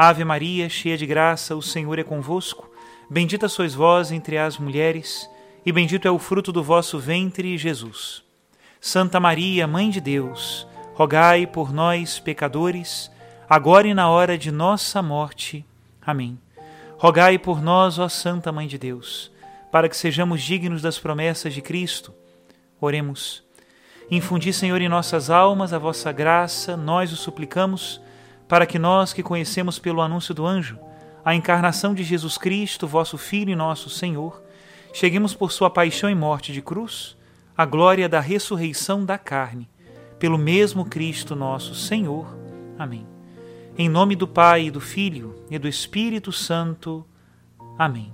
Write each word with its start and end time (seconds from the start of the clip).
Ave 0.00 0.24
Maria, 0.24 0.68
cheia 0.68 0.96
de 0.96 1.04
graça, 1.04 1.56
o 1.56 1.60
Senhor 1.60 1.98
é 1.98 2.04
convosco. 2.04 2.70
Bendita 3.10 3.48
sois 3.48 3.74
vós 3.74 4.12
entre 4.12 4.38
as 4.38 4.56
mulheres, 4.56 5.28
e 5.66 5.72
bendito 5.72 6.06
é 6.06 6.10
o 6.12 6.20
fruto 6.20 6.52
do 6.52 6.62
vosso 6.62 7.00
ventre, 7.00 7.58
Jesus. 7.58 8.22
Santa 8.80 9.18
Maria, 9.18 9.66
Mãe 9.66 9.90
de 9.90 10.00
Deus, 10.00 10.68
rogai 10.94 11.48
por 11.48 11.72
nós, 11.72 12.20
pecadores, 12.20 13.10
agora 13.50 13.88
e 13.88 13.92
na 13.92 14.08
hora 14.08 14.38
de 14.38 14.52
nossa 14.52 15.02
morte. 15.02 15.66
Amém. 16.00 16.38
Rogai 16.96 17.36
por 17.36 17.60
nós, 17.60 17.98
ó 17.98 18.08
Santa 18.08 18.52
Mãe 18.52 18.68
de 18.68 18.78
Deus, 18.78 19.32
para 19.72 19.88
que 19.88 19.96
sejamos 19.96 20.40
dignos 20.40 20.80
das 20.80 20.96
promessas 20.96 21.52
de 21.52 21.60
Cristo. 21.60 22.14
Oremos. 22.80 23.42
Infundi, 24.08 24.52
Senhor, 24.52 24.80
em 24.80 24.88
nossas 24.88 25.28
almas 25.28 25.72
a 25.72 25.78
vossa 25.78 26.12
graça, 26.12 26.76
nós 26.76 27.12
o 27.12 27.16
suplicamos 27.16 28.00
para 28.48 28.66
que 28.66 28.78
nós 28.78 29.12
que 29.12 29.22
conhecemos 29.22 29.78
pelo 29.78 30.00
anúncio 30.00 30.34
do 30.34 30.46
anjo 30.46 30.78
a 31.24 31.34
encarnação 31.34 31.94
de 31.94 32.02
Jesus 32.02 32.38
Cristo, 32.38 32.86
vosso 32.86 33.18
Filho 33.18 33.50
e 33.50 33.56
nosso 33.56 33.90
Senhor, 33.90 34.42
cheguemos 34.94 35.34
por 35.34 35.52
sua 35.52 35.68
paixão 35.68 36.08
e 36.08 36.14
morte 36.14 36.52
de 36.52 36.62
cruz 36.62 37.16
à 37.56 37.66
glória 37.66 38.08
da 38.08 38.20
ressurreição 38.20 39.04
da 39.04 39.18
carne, 39.18 39.68
pelo 40.18 40.38
mesmo 40.38 40.86
Cristo 40.86 41.36
nosso 41.36 41.74
Senhor. 41.74 42.26
Amém. 42.78 43.06
Em 43.76 43.88
nome 43.88 44.16
do 44.16 44.26
Pai, 44.26 44.66
e 44.66 44.70
do 44.70 44.80
Filho 44.80 45.44
e 45.50 45.58
do 45.58 45.68
Espírito 45.68 46.32
Santo. 46.32 47.04
Amém. 47.78 48.12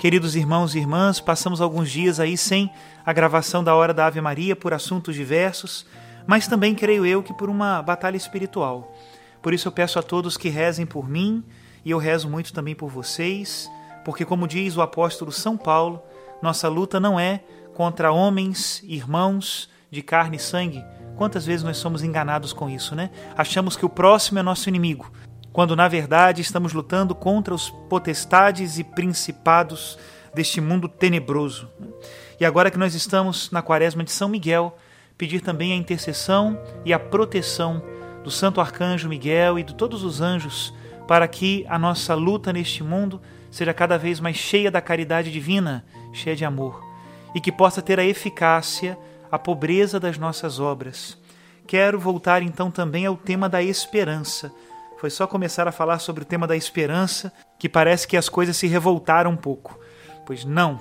Queridos 0.00 0.34
irmãos 0.34 0.74
e 0.74 0.78
irmãs, 0.78 1.20
passamos 1.20 1.60
alguns 1.60 1.90
dias 1.90 2.18
aí 2.20 2.36
sem 2.36 2.70
a 3.04 3.12
gravação 3.12 3.62
da 3.62 3.74
Hora 3.74 3.92
da 3.92 4.06
Ave 4.06 4.20
Maria 4.20 4.56
por 4.56 4.72
assuntos 4.72 5.14
diversos, 5.14 5.86
mas 6.26 6.46
também 6.46 6.74
creio 6.74 7.04
eu 7.04 7.22
que 7.22 7.34
por 7.34 7.50
uma 7.50 7.82
batalha 7.82 8.16
espiritual. 8.16 8.94
Por 9.42 9.54
isso 9.54 9.68
eu 9.68 9.72
peço 9.72 9.98
a 9.98 10.02
todos 10.02 10.36
que 10.36 10.48
rezem 10.48 10.86
por 10.86 11.08
mim 11.08 11.44
e 11.84 11.90
eu 11.90 11.98
rezo 11.98 12.28
muito 12.28 12.52
também 12.52 12.74
por 12.74 12.90
vocês, 12.90 13.70
porque, 14.04 14.24
como 14.24 14.48
diz 14.48 14.76
o 14.76 14.82
apóstolo 14.82 15.30
São 15.32 15.56
Paulo, 15.56 16.02
nossa 16.42 16.68
luta 16.68 16.98
não 16.98 17.18
é 17.18 17.42
contra 17.74 18.12
homens, 18.12 18.82
irmãos 18.84 19.68
de 19.90 20.02
carne 20.02 20.36
e 20.36 20.40
sangue. 20.40 20.84
Quantas 21.16 21.46
vezes 21.46 21.62
nós 21.62 21.76
somos 21.76 22.02
enganados 22.02 22.52
com 22.52 22.68
isso, 22.68 22.94
né? 22.94 23.10
Achamos 23.36 23.76
que 23.76 23.86
o 23.86 23.88
próximo 23.88 24.38
é 24.38 24.42
nosso 24.42 24.68
inimigo, 24.68 25.10
quando 25.52 25.74
na 25.74 25.88
verdade 25.88 26.42
estamos 26.42 26.72
lutando 26.72 27.14
contra 27.14 27.54
os 27.54 27.70
potestades 27.88 28.78
e 28.78 28.84
principados 28.84 29.98
deste 30.34 30.60
mundo 30.60 30.88
tenebroso. 30.88 31.68
E 32.38 32.44
agora 32.44 32.70
que 32.70 32.78
nós 32.78 32.94
estamos 32.94 33.50
na 33.50 33.62
quaresma 33.62 34.04
de 34.04 34.10
São 34.10 34.28
Miguel, 34.28 34.76
pedir 35.16 35.40
também 35.40 35.72
a 35.72 35.76
intercessão 35.76 36.60
e 36.84 36.92
a 36.92 36.98
proteção 36.98 37.82
do 38.26 38.30
Santo 38.32 38.60
Arcanjo 38.60 39.08
Miguel 39.08 39.56
e 39.56 39.62
de 39.62 39.72
todos 39.72 40.02
os 40.02 40.20
anjos, 40.20 40.74
para 41.06 41.28
que 41.28 41.64
a 41.68 41.78
nossa 41.78 42.12
luta 42.12 42.52
neste 42.52 42.82
mundo 42.82 43.22
seja 43.52 43.72
cada 43.72 43.96
vez 43.96 44.18
mais 44.18 44.34
cheia 44.34 44.68
da 44.68 44.80
caridade 44.80 45.30
divina, 45.30 45.84
cheia 46.12 46.34
de 46.34 46.44
amor, 46.44 46.84
e 47.36 47.40
que 47.40 47.52
possa 47.52 47.80
ter 47.80 48.00
a 48.00 48.04
eficácia, 48.04 48.98
a 49.30 49.38
pobreza 49.38 50.00
das 50.00 50.18
nossas 50.18 50.58
obras. 50.58 51.16
Quero 51.68 52.00
voltar 52.00 52.42
então 52.42 52.68
também 52.68 53.06
ao 53.06 53.16
tema 53.16 53.48
da 53.48 53.62
esperança. 53.62 54.52
Foi 54.98 55.08
só 55.08 55.24
começar 55.28 55.68
a 55.68 55.72
falar 55.72 56.00
sobre 56.00 56.24
o 56.24 56.26
tema 56.26 56.48
da 56.48 56.56
esperança 56.56 57.32
que 57.60 57.68
parece 57.68 58.08
que 58.08 58.16
as 58.16 58.28
coisas 58.28 58.56
se 58.56 58.66
revoltaram 58.66 59.30
um 59.30 59.36
pouco. 59.36 59.78
Pois 60.26 60.44
não, 60.44 60.80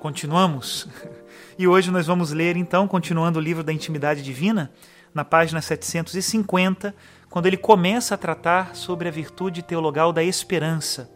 continuamos. 0.00 0.88
E 1.58 1.66
hoje 1.66 1.90
nós 1.90 2.06
vamos 2.06 2.32
ler 2.32 2.54
então, 2.54 2.86
continuando 2.86 3.38
o 3.38 3.42
livro 3.42 3.64
da 3.64 3.72
Intimidade 3.72 4.22
Divina, 4.22 4.70
na 5.16 5.24
página 5.24 5.62
750, 5.62 6.94
quando 7.30 7.46
ele 7.46 7.56
começa 7.56 8.14
a 8.14 8.18
tratar 8.18 8.76
sobre 8.76 9.08
a 9.08 9.10
virtude 9.10 9.62
teologal 9.62 10.12
da 10.12 10.22
esperança. 10.22 11.10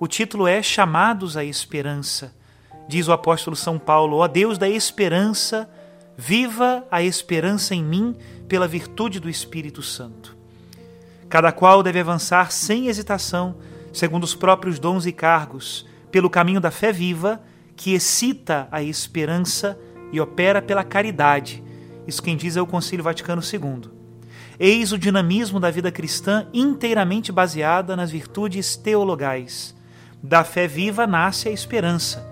O 0.00 0.08
título 0.08 0.46
é 0.48 0.62
Chamados 0.62 1.36
à 1.36 1.44
Esperança. 1.44 2.34
Diz 2.88 3.06
o 3.06 3.12
apóstolo 3.12 3.54
São 3.54 3.78
Paulo: 3.78 4.16
Ó 4.16 4.26
Deus 4.26 4.56
da 4.56 4.66
esperança, 4.66 5.68
viva 6.16 6.86
a 6.90 7.02
esperança 7.02 7.74
em 7.74 7.84
mim 7.84 8.16
pela 8.48 8.66
virtude 8.66 9.20
do 9.20 9.28
Espírito 9.28 9.82
Santo. 9.82 10.34
Cada 11.28 11.52
qual 11.52 11.82
deve 11.82 12.00
avançar 12.00 12.50
sem 12.50 12.86
hesitação, 12.86 13.56
segundo 13.92 14.24
os 14.24 14.34
próprios 14.34 14.78
dons 14.78 15.04
e 15.04 15.12
cargos, 15.12 15.86
pelo 16.10 16.30
caminho 16.30 16.62
da 16.62 16.70
fé 16.70 16.90
viva, 16.90 17.42
que 17.76 17.92
excita 17.92 18.68
a 18.72 18.82
esperança 18.82 19.78
e 20.10 20.18
opera 20.18 20.62
pela 20.62 20.82
caridade 20.82 21.62
isso 22.06 22.22
quem 22.22 22.36
diz 22.36 22.56
é 22.56 22.62
o 22.62 22.66
Concílio 22.66 23.04
Vaticano 23.04 23.42
II. 23.42 23.90
Eis 24.58 24.92
o 24.92 24.98
dinamismo 24.98 25.58
da 25.58 25.70
vida 25.70 25.90
cristã 25.90 26.46
inteiramente 26.52 27.32
baseada 27.32 27.96
nas 27.96 28.10
virtudes 28.10 28.76
teologais. 28.76 29.74
Da 30.22 30.44
fé 30.44 30.66
viva 30.66 31.06
nasce 31.06 31.48
a 31.48 31.52
esperança. 31.52 32.26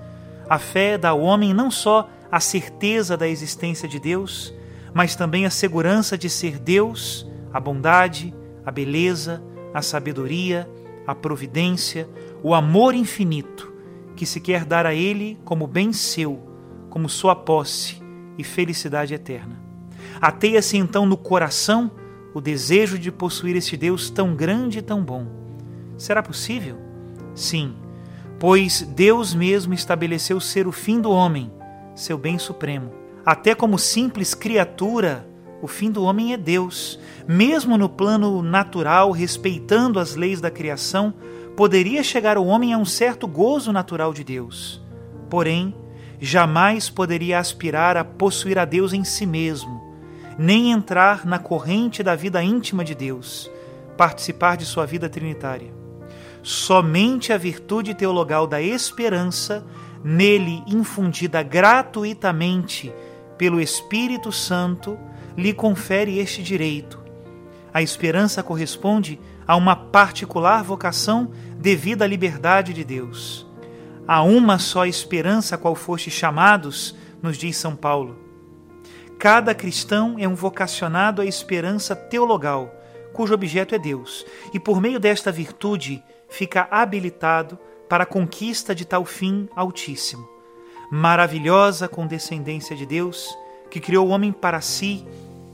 A 0.48 0.58
fé 0.58 0.96
dá 0.96 1.10
ao 1.10 1.20
homem 1.20 1.52
não 1.52 1.70
só 1.70 2.08
a 2.30 2.38
certeza 2.38 3.16
da 3.16 3.26
existência 3.26 3.88
de 3.88 3.98
Deus, 3.98 4.54
mas 4.94 5.16
também 5.16 5.46
a 5.46 5.50
segurança 5.50 6.16
de 6.16 6.28
ser 6.28 6.58
Deus, 6.58 7.26
a 7.52 7.58
bondade, 7.58 8.34
a 8.64 8.70
beleza, 8.70 9.42
a 9.74 9.82
sabedoria, 9.82 10.68
a 11.06 11.14
providência, 11.14 12.08
o 12.42 12.54
amor 12.54 12.94
infinito 12.94 13.72
que 14.14 14.26
se 14.26 14.40
quer 14.40 14.64
dar 14.64 14.86
a 14.86 14.94
Ele 14.94 15.38
como 15.44 15.66
bem 15.66 15.92
seu, 15.92 16.40
como 16.90 17.08
sua 17.08 17.34
posse 17.34 18.01
e 18.38 18.44
felicidade 18.44 19.15
eterna. 19.15 19.60
Ateia-se 20.20 20.76
então 20.76 21.06
no 21.06 21.16
coração 21.16 21.91
o 22.34 22.41
desejo 22.41 22.98
de 22.98 23.10
possuir 23.12 23.56
este 23.56 23.76
Deus 23.76 24.10
tão 24.10 24.34
grande 24.34 24.78
e 24.78 24.82
tão 24.82 25.03
bom. 25.03 25.26
Será 25.97 26.22
possível? 26.22 26.78
Sim, 27.34 27.75
pois 28.38 28.82
Deus 28.82 29.34
mesmo 29.34 29.75
estabeleceu 29.75 30.41
ser 30.41 30.66
o 30.66 30.72
fim 30.72 31.00
do 31.00 31.10
homem, 31.10 31.53
seu 31.94 32.16
bem 32.16 32.38
supremo. 32.38 32.93
Até 33.25 33.54
como 33.54 33.78
simples 33.78 34.34
criatura, 34.34 35.26
o 35.62 35.69
fim 35.69 35.91
do 35.91 36.03
homem 36.03 36.32
é 36.32 36.37
Deus. 36.37 36.99
Mesmo 37.26 37.78
no 37.78 37.88
plano 37.88 38.43
natural, 38.43 39.12
respeitando 39.12 40.00
as 40.00 40.16
leis 40.16 40.41
da 40.41 40.50
criação, 40.50 41.14
poderia 41.56 42.03
chegar 42.03 42.37
o 42.37 42.44
homem 42.44 42.72
a 42.72 42.78
um 42.78 42.84
certo 42.84 43.28
gozo 43.28 43.73
natural 43.73 44.12
de 44.12 44.25
Deus. 44.25 44.82
Porém, 45.31 45.75
jamais 46.24 46.88
poderia 46.88 47.40
aspirar 47.40 47.96
a 47.96 48.04
possuir 48.04 48.56
a 48.56 48.64
Deus 48.64 48.92
em 48.92 49.02
si 49.02 49.26
mesmo, 49.26 49.82
nem 50.38 50.70
entrar 50.70 51.26
na 51.26 51.36
corrente 51.36 52.00
da 52.00 52.14
vida 52.14 52.40
íntima 52.40 52.84
de 52.84 52.94
Deus, 52.94 53.50
participar 53.96 54.56
de 54.56 54.64
sua 54.64 54.86
vida 54.86 55.08
trinitária. 55.08 55.74
Somente 56.40 57.32
a 57.32 57.36
virtude 57.36 57.92
teologal 57.92 58.46
da 58.46 58.62
esperança, 58.62 59.66
nele 60.04 60.62
infundida 60.64 61.42
gratuitamente 61.42 62.92
pelo 63.36 63.60
Espírito 63.60 64.30
Santo, 64.30 64.96
lhe 65.36 65.52
confere 65.52 66.20
este 66.20 66.40
direito. 66.40 67.00
A 67.75 67.82
esperança 67.82 68.44
corresponde 68.44 69.18
a 69.44 69.56
uma 69.56 69.75
particular 69.75 70.62
vocação 70.62 71.32
devida 71.58 72.04
à 72.04 72.08
liberdade 72.08 72.72
de 72.72 72.84
Deus. 72.84 73.50
Há 74.06 74.22
uma 74.22 74.58
só 74.58 74.84
esperança 74.84 75.54
a 75.54 75.58
qual 75.58 75.76
foste 75.76 76.10
chamados, 76.10 76.94
nos 77.22 77.38
diz 77.38 77.56
São 77.56 77.76
Paulo. 77.76 78.19
Cada 79.16 79.54
cristão 79.54 80.16
é 80.19 80.26
um 80.26 80.34
vocacionado 80.34 81.22
à 81.22 81.25
esperança 81.25 81.94
teologal, 81.94 82.75
cujo 83.12 83.32
objeto 83.32 83.75
é 83.75 83.78
Deus, 83.78 84.26
e 84.52 84.58
por 84.58 84.81
meio 84.81 84.99
desta 84.99 85.31
virtude 85.31 86.02
fica 86.28 86.66
habilitado 86.69 87.56
para 87.88 88.02
a 88.02 88.06
conquista 88.06 88.75
de 88.75 88.84
tal 88.84 89.04
fim 89.04 89.49
altíssimo. 89.54 90.28
Maravilhosa 90.90 91.87
condescendência 91.87 92.75
de 92.75 92.84
Deus, 92.84 93.37
que 93.70 93.78
criou 93.78 94.08
o 94.08 94.10
homem 94.10 94.32
para 94.32 94.60
si 94.60 95.06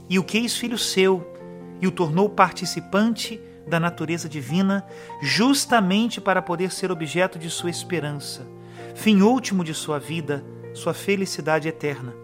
e 0.08 0.18
o 0.18 0.24
quis 0.24 0.56
filho 0.56 0.78
seu, 0.78 1.34
e 1.82 1.86
o 1.86 1.90
tornou 1.90 2.30
participante 2.30 3.38
da 3.68 3.78
natureza 3.78 4.28
divina, 4.28 4.84
justamente 5.22 6.20
para 6.20 6.42
poder 6.42 6.72
ser 6.72 6.90
objeto 6.90 7.38
de 7.38 7.50
sua 7.50 7.70
esperança, 7.70 8.46
fim 8.94 9.22
último 9.22 9.62
de 9.62 9.74
sua 9.74 9.98
vida, 9.98 10.44
sua 10.74 10.94
felicidade 10.94 11.68
eterna. 11.68 12.14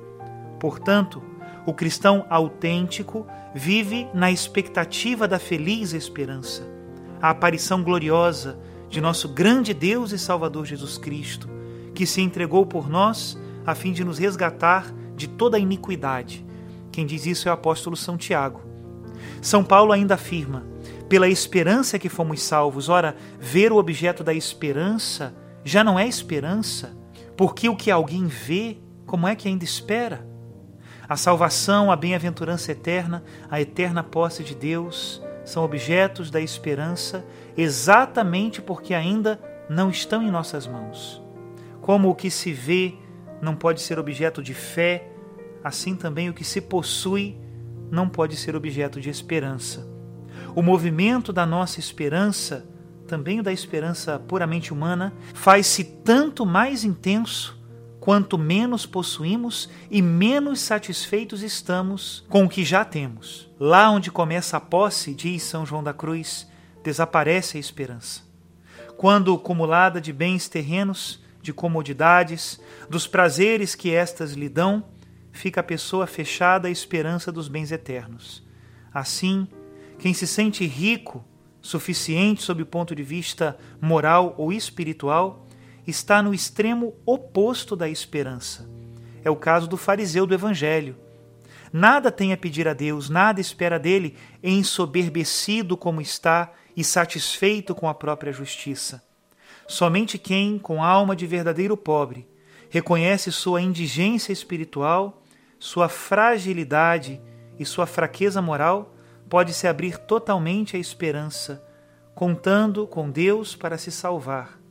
Portanto, 0.59 1.23
o 1.67 1.73
cristão 1.73 2.27
autêntico 2.29 3.27
vive 3.55 4.09
na 4.13 4.31
expectativa 4.31 5.29
da 5.29 5.39
feliz 5.39 5.93
esperança, 5.93 6.67
a 7.21 7.31
aparição 7.31 7.83
gloriosa 7.83 8.59
de 8.89 9.01
nosso 9.01 9.29
grande 9.29 9.73
Deus 9.73 10.13
e 10.13 10.19
Salvador 10.19 10.67
Jesus 10.67 10.99
Cristo, 10.99 11.49
que 11.95 12.07
se 12.07 12.21
entregou 12.21 12.67
por 12.67 12.89
nós 12.89 13.39
a 13.67 13.75
fim 13.75 13.93
de 13.93 14.05
nos 14.05 14.19
resgatar 14.19 14.93
de 15.17 15.29
toda 15.29 15.57
a 15.57 15.61
iniquidade. 15.61 16.45
Quem 16.93 17.07
diz 17.07 17.27
isso 17.27 17.49
é 17.49 17.51
o 17.51 17.55
apóstolo 17.55 17.97
São 17.97 18.17
Tiago. 18.17 18.61
São 19.41 19.65
Paulo 19.65 19.93
ainda 19.93 20.15
afirma: 20.15 20.65
pela 21.09 21.29
esperança 21.29 21.99
que 21.99 22.09
fomos 22.09 22.43
salvos. 22.43 22.89
Ora, 22.89 23.17
ver 23.39 23.73
o 23.73 23.77
objeto 23.77 24.25
da 24.25 24.33
esperança 24.33 25.35
já 25.65 25.83
não 25.83 25.99
é 25.99 26.07
esperança, 26.07 26.97
porque 27.37 27.69
o 27.69 27.77
que 27.77 27.91
alguém 27.91 28.27
vê, 28.27 28.79
como 29.07 29.27
é 29.27 29.35
que 29.35 29.49
ainda 29.49 29.65
espera? 29.65 30.27
A 31.09 31.17
salvação, 31.17 31.91
a 31.91 31.97
bem-aventurança 31.97 32.73
eterna, 32.73 33.23
a 33.51 33.61
eterna 33.61 34.03
posse 34.03 34.43
de 34.43 34.55
Deus 34.55 35.23
são 35.45 35.63
objetos 35.63 36.31
da 36.31 36.41
esperança 36.41 37.25
exatamente 37.57 38.63
porque 38.63 38.95
ainda 38.95 39.39
não 39.69 39.91
estão 39.91 40.23
em 40.23 40.31
nossas 40.31 40.67
mãos. 40.67 41.23
Como 41.81 42.09
o 42.09 42.15
que 42.15 42.31
se 42.31 42.53
vê 42.53 42.95
não 43.43 43.55
pode 43.55 43.83
ser 43.83 43.99
objeto 43.99 44.43
de 44.43 44.55
fé, 44.55 45.11
assim 45.63 45.95
também 45.95 46.31
o 46.31 46.35
que 46.35 46.45
se 46.45 46.61
possui 46.61 47.39
não 47.91 48.09
pode 48.09 48.37
ser 48.37 48.57
objeto 48.57 49.01
de 49.01 49.11
esperança. 49.11 49.94
O 50.55 50.63
movimento 50.63 51.33
da 51.33 51.45
nossa 51.45 51.81
esperança, 51.81 52.65
também 53.09 53.41
o 53.41 53.43
da 53.43 53.53
esperança 53.53 54.21
puramente 54.21 54.73
humana, 54.73 55.13
faz-se 55.35 55.83
tanto 55.83 56.47
mais 56.47 56.85
intenso 56.85 57.59
quanto 57.99 58.39
menos 58.39 58.87
possuímos 58.87 59.69
e 59.91 60.01
menos 60.01 60.61
satisfeitos 60.61 61.43
estamos 61.43 62.25
com 62.29 62.45
o 62.45 62.49
que 62.49 62.65
já 62.65 62.85
temos. 62.85 63.51
Lá 63.59 63.91
onde 63.91 64.13
começa 64.13 64.57
a 64.57 64.61
posse, 64.61 65.13
diz 65.13 65.43
São 65.43 65.67
João 65.67 65.83
da 65.83 65.93
Cruz, 65.93 66.47
desaparece 66.85 67.57
a 67.57 67.61
esperança. 67.61 68.23
Quando 68.97 69.35
acumulada 69.35 70.01
de 70.01 70.13
bens 70.13 70.49
terrenos, 70.49 71.21
de 71.43 71.53
comodidades, 71.53 72.61
dos 72.89 73.09
prazeres 73.09 73.75
que 73.75 73.93
estas 73.93 74.35
lhe 74.35 74.49
dão, 74.49 74.85
fica 75.33 75.61
a 75.61 75.65
pessoa 75.65 76.07
fechada 76.07 76.69
à 76.69 76.71
esperança 76.71 77.33
dos 77.33 77.49
bens 77.49 77.73
eternos. 77.73 78.45
Assim, 78.93 79.49
quem 80.05 80.13
se 80.13 80.27
sente 80.27 80.67
rico, 80.67 81.25
suficiente 81.63 82.43
sob 82.43 82.63
o 82.63 82.67
ponto 82.67 82.95
de 82.95 83.03
vista 83.03 83.57
moral 83.81 84.35
ou 84.37 84.53
espiritual, 84.53 85.47
está 85.87 86.23
no 86.23 86.35
extremo 86.35 86.95
oposto 87.07 87.75
da 87.75 87.89
esperança. 87.89 88.69
É 89.25 89.31
o 89.31 89.37
caso 89.37 89.67
do 89.67 89.79
fariseu 89.79 90.27
do 90.27 90.35
Evangelho. 90.35 90.95
Nada 91.73 92.13
tem 92.13 92.35
a 92.35 92.37
pedir 92.37 92.69
a 92.69 92.75
Deus, 92.75 93.09
nada 93.09 93.41
espera 93.41 93.79
dele, 93.79 94.15
ensoberbecido 94.43 95.75
como 95.75 96.03
está 96.03 96.53
e 96.77 96.85
satisfeito 96.85 97.75
com 97.75 97.89
a 97.89 97.95
própria 97.95 98.31
justiça. 98.31 99.03
Somente 99.67 100.19
quem, 100.19 100.59
com 100.59 100.85
alma 100.85 101.17
de 101.17 101.27
verdadeiro 101.27 101.79
pobre, 101.79 102.29
reconhece 102.69 103.33
sua 103.33 103.63
indigência 103.63 104.35
espiritual, 104.35 105.23
sua 105.59 105.89
fragilidade 105.89 107.19
e 107.59 107.65
sua 107.65 107.87
fraqueza 107.87 108.43
moral, 108.43 108.94
pode 109.29 109.53
se 109.53 109.67
abrir 109.67 109.99
totalmente 109.99 110.77
à 110.77 110.79
esperança, 110.79 111.65
contando 112.15 112.87
com 112.87 113.11
Deus 113.11 113.57
para 113.57 113.79
se 113.79 113.91
salvar 113.91 114.65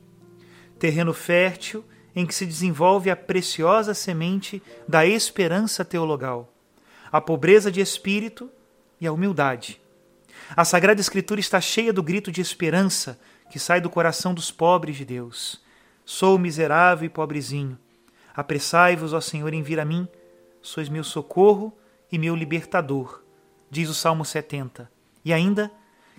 terreno 0.84 1.14
fértil 1.14 1.82
em 2.14 2.26
que 2.26 2.34
se 2.34 2.44
desenvolve 2.44 3.10
a 3.10 3.16
preciosa 3.16 3.94
semente 3.94 4.62
da 4.86 5.06
esperança 5.06 5.82
teologal, 5.82 6.52
a 7.10 7.22
pobreza 7.22 7.72
de 7.72 7.80
espírito 7.80 8.50
e 9.00 9.06
a 9.06 9.12
humildade. 9.12 9.80
A 10.54 10.62
Sagrada 10.62 11.00
Escritura 11.00 11.40
está 11.40 11.58
cheia 11.58 11.90
do 11.90 12.02
grito 12.02 12.30
de 12.30 12.42
esperança 12.42 13.18
que 13.50 13.58
sai 13.58 13.80
do 13.80 13.88
coração 13.88 14.34
dos 14.34 14.50
pobres 14.50 14.94
de 14.96 15.06
Deus. 15.06 15.58
Sou 16.04 16.38
miserável 16.38 17.06
e 17.06 17.08
pobrezinho. 17.08 17.78
Apressai-vos, 18.34 19.14
ó 19.14 19.22
Senhor, 19.22 19.54
em 19.54 19.62
vir 19.62 19.80
a 19.80 19.86
mim. 19.86 20.06
Sois 20.60 20.90
meu 20.90 21.02
socorro 21.02 21.72
e 22.12 22.18
meu 22.18 22.36
libertador, 22.36 23.22
diz 23.74 23.88
o 23.88 23.94
Salmo 23.94 24.24
70. 24.24 24.88
E 25.24 25.32
ainda, 25.32 25.70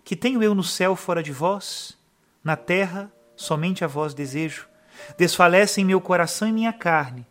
que 0.03 0.13
tenho 0.13 0.43
eu 0.43 0.53
no 0.53 0.63
céu 0.63 0.93
fora 0.93 1.23
de 1.23 1.31
vós? 1.31 1.97
Na 2.43 2.57
terra 2.57 3.09
somente 3.33 3.81
a 3.83 3.87
vós 3.87 4.13
desejo. 4.13 4.67
Desfalece 5.17 5.79
em 5.79 5.85
meu 5.85 6.01
coração 6.01 6.49
e 6.49 6.51
minha 6.51 6.73
carne, 6.73 7.25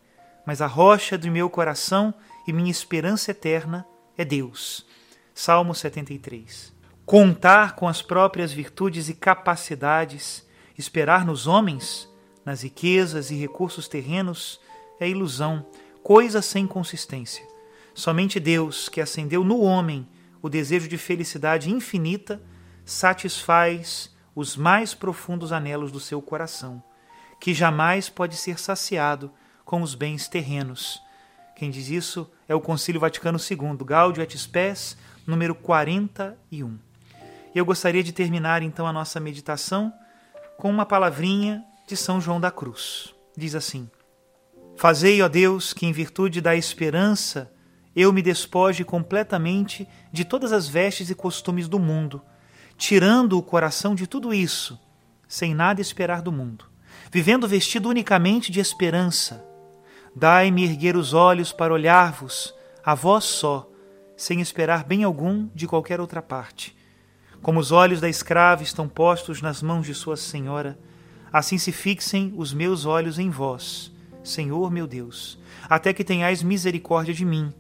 mas 0.46 0.62
a 0.62 0.66
rocha 0.66 1.18
do 1.18 1.30
meu 1.30 1.50
coração 1.50 2.14
e 2.46 2.52
minha 2.54 2.70
esperança 2.70 3.32
eterna 3.32 3.86
é 4.16 4.24
Deus. 4.24 4.86
Salmo 5.34 5.74
73. 5.74 6.72
Contar 7.04 7.74
com 7.74 7.86
as 7.86 8.00
próprias 8.00 8.50
virtudes 8.50 9.10
e 9.10 9.14
capacidades, 9.14 10.46
esperar 10.78 11.26
nos 11.26 11.46
homens, 11.46 12.08
nas 12.46 12.62
riquezas 12.62 13.30
e 13.30 13.34
recursos 13.34 13.88
terrenos, 13.88 14.58
é 14.98 15.06
ilusão, 15.06 15.66
coisa 16.02 16.40
sem 16.40 16.66
consistência. 16.66 17.46
Somente 17.94 18.40
Deus, 18.40 18.88
que 18.88 19.02
acendeu 19.02 19.44
no 19.44 19.60
homem 19.60 20.08
o 20.44 20.48
desejo 20.50 20.86
de 20.86 20.98
felicidade 20.98 21.70
infinita, 21.70 22.38
satisfaz 22.84 24.14
os 24.34 24.58
mais 24.58 24.92
profundos 24.92 25.52
anelos 25.52 25.90
do 25.90 25.98
seu 25.98 26.20
coração, 26.20 26.82
que 27.40 27.54
jamais 27.54 28.10
pode 28.10 28.36
ser 28.36 28.58
saciado 28.60 29.32
com 29.64 29.80
os 29.80 29.94
bens 29.94 30.28
terrenos. 30.28 31.00
Quem 31.56 31.70
diz 31.70 31.88
isso 31.88 32.30
é 32.46 32.54
o 32.54 32.60
Concílio 32.60 33.00
Vaticano 33.00 33.38
II, 33.38 33.74
Gaudio 33.86 34.22
et 34.22 34.36
Spes, 34.36 34.98
número 35.26 35.54
41. 35.54 36.78
E 37.54 37.58
eu 37.58 37.64
gostaria 37.64 38.02
de 38.02 38.12
terminar 38.12 38.60
então 38.60 38.86
a 38.86 38.92
nossa 38.92 39.18
meditação 39.18 39.90
com 40.58 40.68
uma 40.68 40.84
palavrinha 40.84 41.64
de 41.88 41.96
São 41.96 42.20
João 42.20 42.38
da 42.38 42.50
Cruz. 42.50 43.14
Diz 43.34 43.54
assim: 43.54 43.88
Fazei, 44.76 45.22
ó 45.22 45.28
Deus, 45.28 45.72
que 45.72 45.86
em 45.86 45.92
virtude 45.92 46.42
da 46.42 46.54
esperança 46.54 47.50
eu 47.94 48.12
me 48.12 48.22
despoje 48.22 48.84
completamente 48.84 49.88
de 50.12 50.24
todas 50.24 50.52
as 50.52 50.68
vestes 50.68 51.10
e 51.10 51.14
costumes 51.14 51.68
do 51.68 51.78
mundo 51.78 52.20
tirando 52.76 53.38
o 53.38 53.42
coração 53.42 53.94
de 53.94 54.06
tudo 54.06 54.34
isso, 54.34 54.78
sem 55.28 55.54
nada 55.54 55.80
esperar 55.80 56.22
do 56.22 56.32
mundo, 56.32 56.66
vivendo 57.10 57.48
vestido 57.48 57.88
unicamente 57.88 58.50
de 58.50 58.60
esperança. 58.60 59.44
Dai-me 60.14 60.64
erguer 60.64 60.96
os 60.96 61.12
olhos 61.12 61.52
para 61.52 61.72
olhar-vos, 61.72 62.54
a 62.84 62.94
vós 62.94 63.24
só, 63.24 63.68
sem 64.16 64.40
esperar 64.40 64.84
bem 64.84 65.02
algum 65.02 65.48
de 65.54 65.66
qualquer 65.66 66.00
outra 66.00 66.22
parte. 66.22 66.76
Como 67.42 67.58
os 67.58 67.72
olhos 67.72 68.00
da 68.00 68.08
escrava 68.08 68.62
estão 68.62 68.88
postos 68.88 69.42
nas 69.42 69.60
mãos 69.62 69.86
de 69.86 69.94
sua 69.94 70.16
senhora, 70.16 70.78
assim 71.32 71.58
se 71.58 71.72
fixem 71.72 72.32
os 72.36 72.52
meus 72.52 72.84
olhos 72.84 73.18
em 73.18 73.28
vós, 73.28 73.92
Senhor 74.22 74.70
meu 74.70 74.86
Deus, 74.86 75.38
até 75.68 75.92
que 75.92 76.04
tenhais 76.04 76.42
misericórdia 76.42 77.12
de 77.12 77.24
mim, 77.24 77.52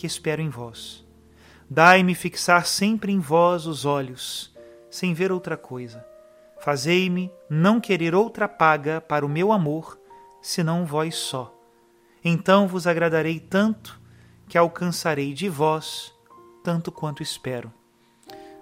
que 0.00 0.06
espero 0.06 0.40
em 0.40 0.48
vós. 0.48 1.04
Dai-me 1.68 2.14
fixar 2.14 2.64
sempre 2.64 3.12
em 3.12 3.20
vós 3.20 3.66
os 3.66 3.84
olhos, 3.84 4.50
sem 4.88 5.12
ver 5.12 5.30
outra 5.30 5.58
coisa. 5.58 6.02
Fazei-me 6.58 7.30
não 7.50 7.78
querer 7.78 8.14
outra 8.14 8.48
paga 8.48 8.98
para 8.98 9.26
o 9.26 9.28
meu 9.28 9.52
amor, 9.52 10.00
senão 10.40 10.86
vós 10.86 11.16
só. 11.16 11.54
Então 12.24 12.66
vos 12.66 12.86
agradarei 12.86 13.38
tanto 13.38 14.00
que 14.48 14.56
alcançarei 14.56 15.34
de 15.34 15.50
vós 15.50 16.14
tanto 16.64 16.90
quanto 16.90 17.22
espero. 17.22 17.70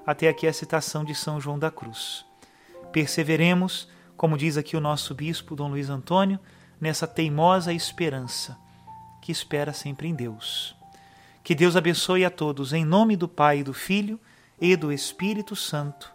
Até 0.05 0.29
aqui 0.29 0.45
a 0.45 0.53
citação 0.53 1.05
de 1.05 1.15
São 1.15 1.41
João 1.41 1.57
da 1.59 1.71
Cruz. 1.71 2.27
Perseveremos, 2.91 3.89
como 4.17 4.37
diz 4.37 4.57
aqui 4.57 4.77
o 4.77 4.81
nosso 4.81 5.15
bispo 5.15 5.55
Dom 5.55 5.69
Luiz 5.69 5.89
Antônio, 5.89 6.41
nessa 6.81 7.07
teimosa 7.07 7.73
esperança 7.73 8.59
que 9.23 9.31
espera 9.31 9.73
sempre 9.73 10.09
em 10.09 10.15
Deus. 10.17 10.78
Que 11.43 11.55
Deus 11.55 11.77
abençoe 11.77 12.25
a 12.25 12.31
todos, 12.31 12.73
em 12.73 12.85
nome 12.85 13.17
do 13.17 13.29
Pai, 13.29 13.63
do 13.63 13.73
Filho 13.73 14.21
e 14.61 14.77
do 14.77 14.93
Espírito 14.93 15.57
Santo. 15.57 16.13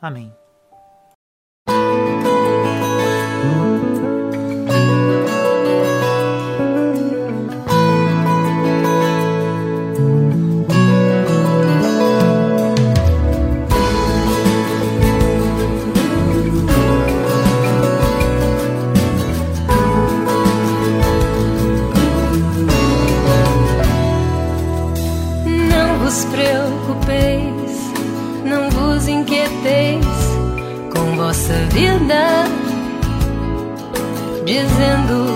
Amém. 0.00 0.32
nossa 31.28 31.52
vida, 31.74 32.46
dizendo 34.46 35.27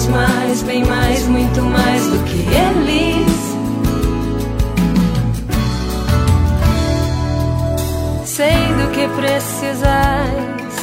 nós 0.00 0.06
mais, 0.08 0.62
bem 0.62 0.84
mais, 0.84 1.26
muito 1.26 1.62
mais 1.62 2.06
do 2.06 2.18
que 2.24 2.38
eles. 2.38 3.40
Sei 8.24 8.48
do 8.48 8.90
que 8.92 9.08
precisais, 9.08 10.76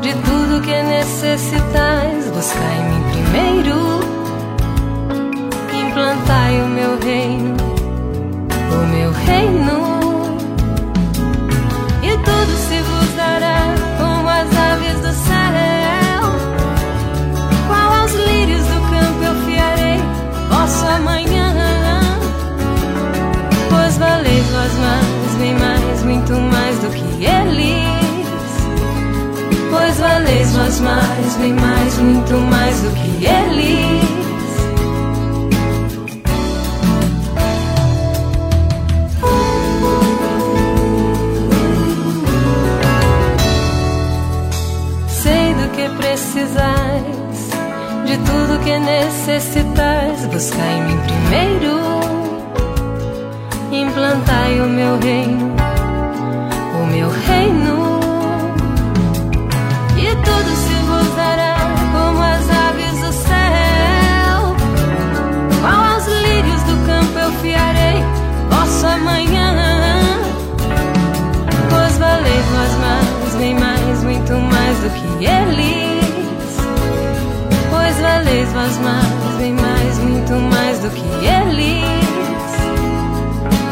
de 0.00 0.12
tudo 0.14 0.60
que 0.62 0.82
necessitais, 0.82 2.30
buscai-me 2.32 3.12
primeiro. 3.12 4.13
mais, 30.84 31.36
bem 31.36 31.54
mais, 31.54 31.98
muito 31.98 32.34
mais 32.34 32.80
do 32.80 32.90
que 32.90 33.24
eles. 33.24 34.04
Sei 45.08 45.54
do 45.54 45.68
que 45.70 45.88
precisais, 45.96 47.50
de 48.04 48.18
tudo 48.18 48.62
que 48.62 48.78
necessitais, 48.78 50.26
buscai-me 50.26 50.96
primeiro, 51.06 51.80
implantai 53.72 54.60
o 54.60 54.68
meu 54.68 54.98
reino 55.00 55.73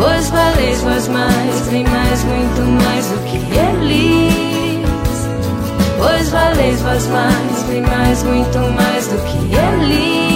Pois 0.03 0.31
valeis 0.31 0.81
voz 0.81 1.07
mais, 1.07 1.69
bem 1.69 1.85
mais, 1.85 2.25
muito 2.25 2.61
mais 2.83 3.07
do 3.07 3.19
que 3.21 3.37
eles. 3.37 4.83
Pois 5.97 6.29
valeis 6.29 6.83
voz 6.83 7.07
mais, 7.07 7.63
bem 7.69 7.83
mais, 7.83 8.23
muito 8.25 8.59
mais 8.59 9.07
do 9.07 9.17
que 9.19 9.55
eles. 9.55 10.32